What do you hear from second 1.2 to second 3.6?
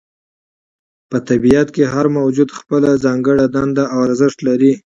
طبیعت کې هر موجود خپله ځانګړې